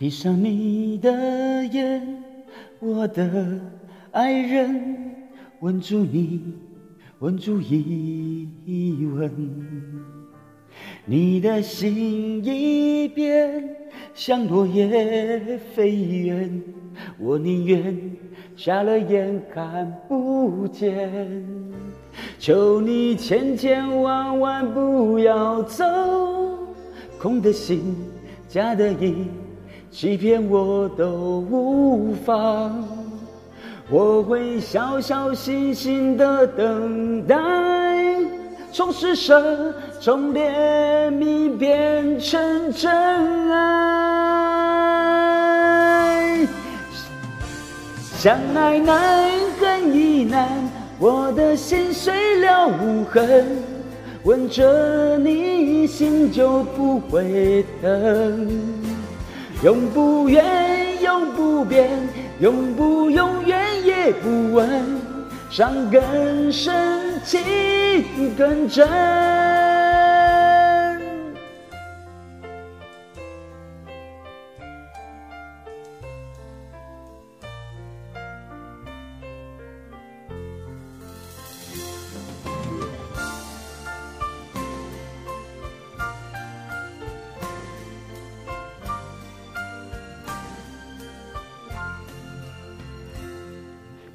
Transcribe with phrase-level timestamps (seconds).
[0.00, 1.12] 闭上你的
[1.66, 2.24] 眼，
[2.78, 3.60] 我的
[4.12, 5.14] 爱人，
[5.60, 6.54] 吻住你，
[7.18, 8.48] 吻住一
[9.14, 9.30] 吻。
[11.04, 13.76] 你的心一变，
[14.14, 16.62] 像落叶飞远，
[17.18, 17.94] 我宁愿
[18.56, 21.44] 瞎了眼看不见。
[22.38, 25.84] 求你千千万万不要走，
[27.18, 27.94] 空的心，
[28.48, 29.26] 假的意。
[29.92, 32.86] 欺骗我都无妨，
[33.90, 37.36] 我会小小心心的等待，
[38.72, 42.90] 从施舍，从怜悯变成真
[43.50, 43.58] 爱。
[48.16, 50.48] 相爱难，恨亦难，
[51.00, 53.44] 我的心碎了无痕，
[54.22, 58.48] 吻着你心就不会疼。
[59.62, 60.42] 永不远，
[61.02, 61.90] 永不变，
[62.38, 64.66] 永不永远也不问，
[65.50, 69.49] 伤更深，情更真。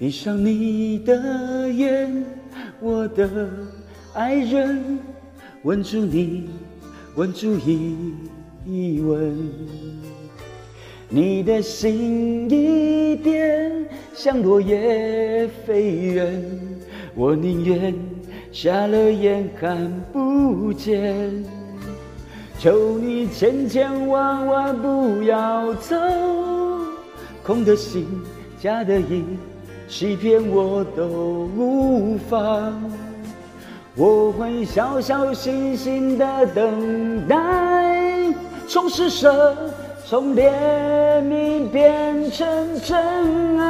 [0.00, 2.24] 闭上你的眼，
[2.80, 3.50] 我的
[4.14, 4.98] 爱人，
[5.62, 6.48] 吻住你，
[7.16, 7.54] 吻住
[8.64, 9.36] 一吻。
[11.10, 13.70] 你的心一点，
[14.14, 16.50] 像落叶飞远，
[17.14, 17.94] 我宁愿
[18.50, 21.44] 瞎了眼看不见。
[22.58, 25.94] 求你千千万万不要走，
[27.42, 28.06] 空的心，
[28.58, 29.22] 假的意。
[29.90, 31.04] 欺骗我都
[31.56, 32.80] 无妨，
[33.96, 37.36] 我会小小心心的等待，
[38.68, 39.52] 从施舍，
[40.06, 40.48] 从怜
[41.22, 42.46] 悯变成
[42.80, 43.66] 真爱。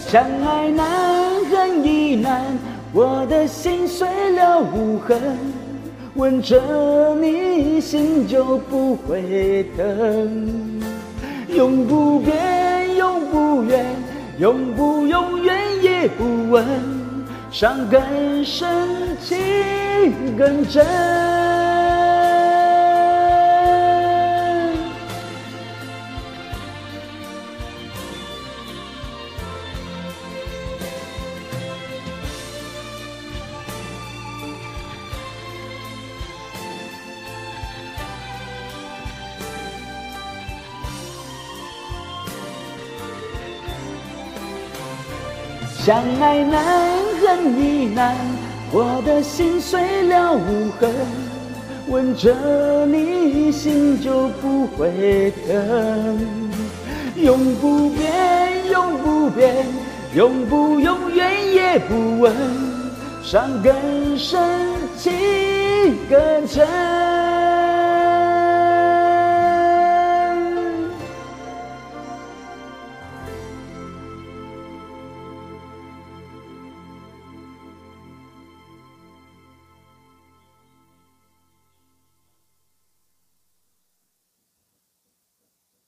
[0.00, 0.84] 相爱难，
[1.48, 2.44] 恨亦难，
[2.92, 5.16] 我的心碎了无痕，
[6.16, 10.82] 吻着你心就不会疼。
[11.48, 13.86] 永不变，永不远，
[14.38, 16.64] 永不永远也不问，
[17.50, 18.00] 伤更
[18.44, 18.68] 深，
[19.20, 21.57] 情更真。
[45.88, 46.62] 相爱难，
[47.18, 48.14] 恨亦难，
[48.70, 50.92] 我的心碎了无痕，
[51.88, 56.18] 吻着你心就不会疼。
[57.16, 59.64] 永不变，永不变，
[60.14, 62.34] 永不永远也不问，
[63.22, 63.74] 伤更
[64.18, 64.46] 深，
[64.98, 65.10] 情
[66.10, 67.37] 更真。